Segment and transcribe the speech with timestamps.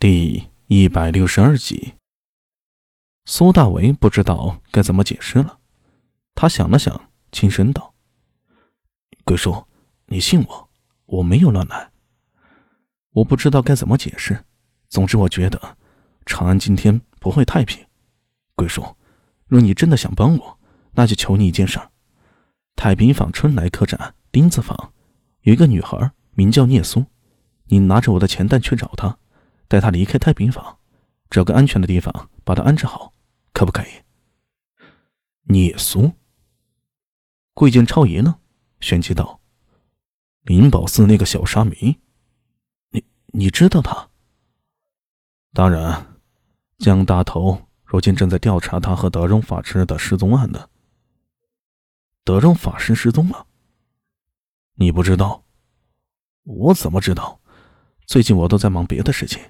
[0.00, 1.92] 第一百六十二集，
[3.26, 5.58] 苏大为不知道该怎么解释了。
[6.34, 7.92] 他想了想，轻声道
[9.26, 9.66] ：“鬼叔，
[10.06, 10.70] 你信我，
[11.04, 11.90] 我没有乱来。
[13.10, 14.46] 我不知道该怎么解释。
[14.88, 15.76] 总之，我觉得
[16.24, 17.86] 长安今天不会太平。
[18.54, 18.82] 鬼叔，
[19.48, 20.58] 若你真的想帮我，
[20.92, 21.90] 那就求你一件事儿：
[22.74, 24.94] 太平坊春来客栈丁字房
[25.42, 27.04] 有一个女孩，名叫聂苏，
[27.66, 29.18] 你拿着我的钱袋去找她。”
[29.70, 30.78] 带他离开太平坊，
[31.30, 33.14] 找个安全的地方把他安置好，
[33.52, 33.86] 可不可以？
[35.42, 36.10] 聂苏，
[37.54, 38.40] 贵贱超爷呢？
[38.80, 39.40] 旋即道
[40.42, 42.00] ：“灵宝寺那个小沙弥，
[42.90, 44.10] 你你知道他？
[45.52, 46.18] 当然，
[46.78, 50.68] 江大头如今正在调查他和德荣法师的失踪案呢。
[52.24, 53.46] 德荣法师失踪了，
[54.74, 55.44] 你不知道？
[56.42, 57.40] 我怎么知道？
[58.04, 59.40] 最近我都在忙别的事情。”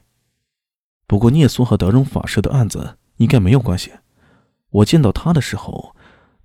[1.11, 3.91] 不过聂苏和德荣法师的案子应该没有关系。
[4.69, 5.97] 我见到他的时候，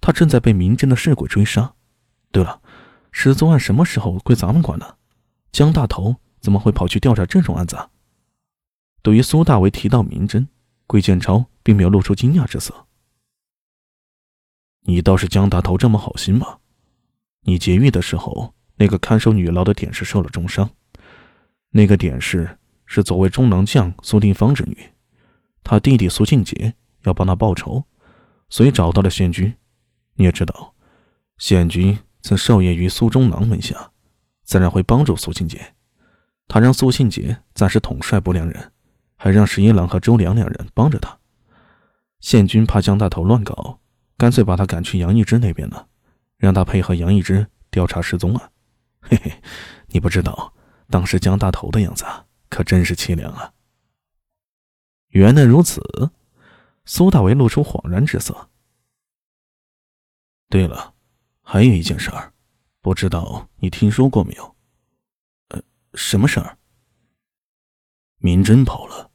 [0.02, 1.76] 他正在被明侦的尸鬼追杀。
[2.31, 2.59] 对了，
[3.12, 4.95] 失踪案什么时候归咱们管呢？
[5.52, 7.78] 江大头怎么会跑去调查这种案子？
[9.03, 10.48] 对于苏大为提到明侦，
[10.88, 12.88] 桂建超并没有露出惊讶之色。
[14.86, 16.58] 你倒是江大头这么好心吗？
[17.42, 20.68] 你劫狱的时候，那个看守女牢的点士受了重伤，
[21.70, 22.58] 那个点士。
[22.96, 24.90] 是左卫中郎将苏定方之女，
[25.66, 27.84] 他弟弟苏庆杰要帮他报仇，
[28.48, 29.54] 所以找到了县君。
[30.14, 30.74] 你也知道，
[31.38, 33.92] 县君曾授业于苏中郎门下，
[34.46, 35.76] 自然会帮助苏庆杰。
[36.48, 38.72] 他让苏庆杰暂时统帅不良人，
[39.18, 41.20] 还让十一郎和周良两人帮着他。
[42.22, 43.82] 县君怕江大头乱搞，
[44.16, 45.88] 干脆把他赶去杨一之那边了，
[46.38, 48.52] 让他配合杨一之调查失踪案。
[49.02, 49.34] 嘿嘿，
[49.88, 50.54] 你不知道
[50.90, 52.25] 当时江大头的样子啊！
[52.56, 53.53] 可真是凄凉啊！
[55.09, 55.81] 原来如此，
[56.86, 58.50] 苏大为露出恍然之色。
[60.47, 60.95] 对了，
[61.42, 62.31] 还有一件事儿，
[62.80, 64.56] 不知道你听说过没有？
[65.50, 65.62] 呃，
[65.96, 66.57] 什么事儿？
[68.19, 69.12] 明真跑了，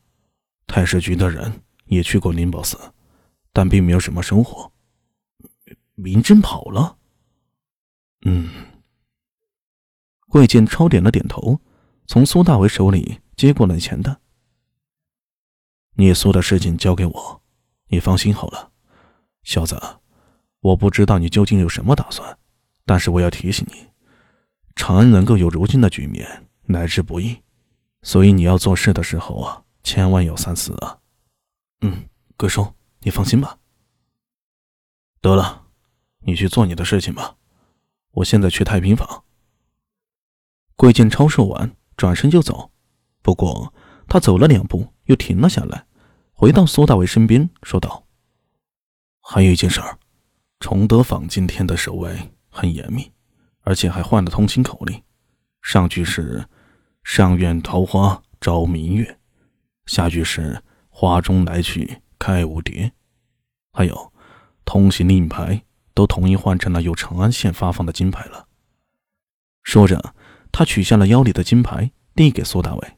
[0.66, 2.92] 太师局的人也去过灵宝寺，
[3.54, 4.70] 但并没有什么收获。
[5.94, 6.98] 明真跑了？
[8.26, 8.50] 嗯。
[10.28, 11.58] 贵剑超点了点头，
[12.06, 13.18] 从苏大为手里。
[13.40, 14.20] 接过了钱的，
[15.94, 17.42] 聂苏的事情交给我，
[17.86, 18.70] 你放心好了，
[19.44, 19.80] 小子，
[20.60, 22.38] 我不知道你究竟有什么打算，
[22.84, 23.88] 但是我要提醒你，
[24.76, 27.40] 长安能够有如今的局面，来之不易，
[28.02, 30.98] 所以你要做事的时候啊，千万要三思啊。
[31.80, 33.58] 嗯，贵叔，你放心吧。
[35.22, 35.64] 得了，
[36.18, 37.38] 你去做你的事情吧，
[38.10, 39.24] 我现在去太平坊。
[40.76, 42.69] 贵剑超说完，转身就走。
[43.22, 43.72] 不过，
[44.08, 45.86] 他走了两步，又停了下来，
[46.32, 48.06] 回到苏大伟身边，说道
[49.20, 49.98] ：“还有一件事儿，
[50.58, 53.12] 崇德坊今天的守卫很严密，
[53.60, 55.02] 而且还换了通行口令。
[55.62, 56.46] 上句是
[57.04, 59.18] ‘上苑桃花照明月’，
[59.86, 62.92] 下句是‘花中来去开无蝶’。
[63.72, 64.12] 还有，
[64.64, 68.48] 通行令牌都统一换成了由长安县发放的金牌了。”
[69.62, 70.14] 说着，
[70.50, 72.96] 他取下了腰里的金牌，递给苏大伟。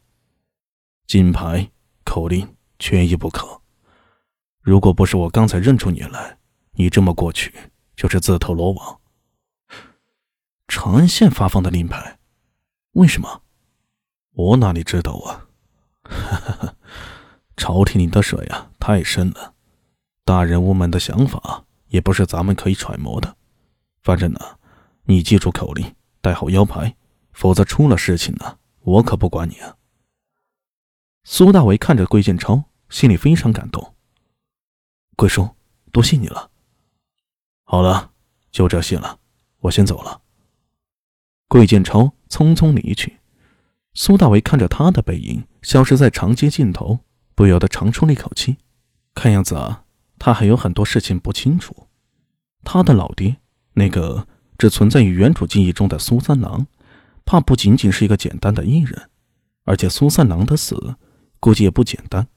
[1.06, 1.70] 金牌
[2.04, 3.60] 口令缺一不可。
[4.60, 6.38] 如果不是我刚才认出你来，
[6.72, 7.52] 你这么过去
[7.96, 9.00] 就是自投罗网。
[10.68, 12.18] 长安县发放的令牌，
[12.92, 13.42] 为什么？
[14.32, 15.48] 我哪里知道啊！
[16.04, 16.74] 哈哈哈
[17.56, 19.54] 朝廷里的水呀太深了，
[20.24, 23.36] 大人物们的想法也不是咱们可以揣摩的。
[24.02, 24.40] 反正呢，
[25.04, 26.96] 你记住口令，带好腰牌，
[27.32, 29.76] 否则出了事情呢，我可不管你啊！
[31.24, 33.94] 苏大为看着桂建超，心里非常感动。
[35.14, 35.48] 桂叔，
[35.92, 36.50] 多谢你了。
[37.62, 38.10] 好了，
[38.50, 39.20] 就这些了，
[39.60, 40.20] 我先走了。
[41.46, 43.18] 桂建超匆匆离去，
[43.94, 46.98] 苏大为看着他的背影消失在长街尽头，
[47.34, 48.56] 不由得长出了一口气。
[49.14, 49.84] 看样子啊，
[50.18, 51.86] 他还有很多事情不清楚。
[52.64, 53.36] 他的老爹，
[53.74, 54.26] 那个
[54.58, 56.66] 只存在于原主记忆中的苏三郎，
[57.24, 59.10] 怕不仅仅是一个简单的艺人，
[59.64, 60.96] 而且苏三郎的死。
[61.42, 62.28] 估计也不简单，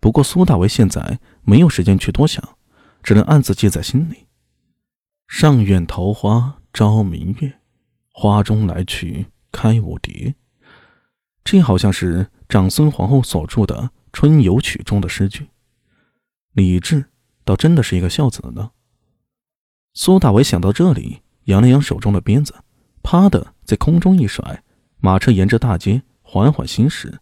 [0.00, 2.58] 不过苏大为现在没有时间去多想，
[3.00, 4.26] 只能暗自记在心里。
[5.28, 7.60] 上苑桃花招明月，
[8.10, 10.34] 花中来去开舞蝶。
[11.44, 13.82] 这好像是长孙皇后所著的
[14.12, 15.46] 《春游曲》中的诗句。
[16.54, 17.04] 李治
[17.44, 18.72] 倒真的是一个孝子呢。
[19.92, 22.52] 苏大为想到这里，扬了扬手中的鞭子，
[23.00, 24.64] 啪的在空中一甩，
[24.98, 27.20] 马车沿着大街缓缓行驶。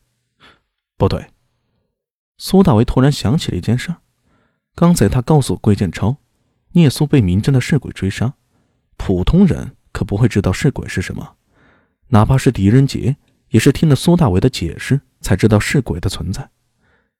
[0.97, 1.31] 不对，
[2.39, 3.95] 苏大为突然想起了一件事：
[4.75, 6.19] 刚才他告诉桂建超，
[6.73, 8.35] 聂苏被明真的尸鬼追杀，
[8.97, 11.37] 普通人可不会知道尸鬼是什么，
[12.09, 13.17] 哪怕是狄仁杰，
[13.49, 16.51] 也是听了苏大为的解释才知道尸鬼的存在。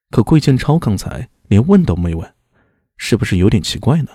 [0.09, 2.33] 可桂建超刚才连问都没问，
[2.97, 4.09] 是不是有点奇怪呢？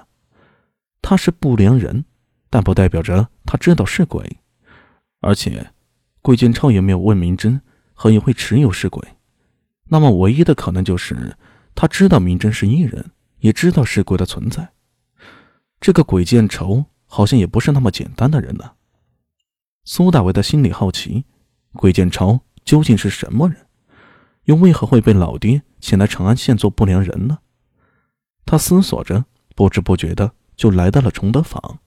[1.03, 2.05] 他是不良人，
[2.51, 4.39] 但不代表着他知道是鬼，
[5.21, 5.73] 而且
[6.23, 7.61] 桂建超也没有问明真
[7.95, 9.03] 何以会持有尸鬼。
[9.88, 11.37] 那么，唯一的可能就是
[11.75, 14.70] 他知道明真是异人，也知道尸鬼的存在。
[15.81, 18.73] 这个鬼见愁好像也不是那么简单的人呢。
[19.85, 21.25] 苏大为的心里好奇，
[21.73, 23.67] 鬼见愁究竟是什么人，
[24.44, 27.38] 又为何会被老爹请来长安县做不良人呢？
[28.44, 29.25] 他思索着，
[29.55, 31.79] 不知不觉的就来到了崇德坊。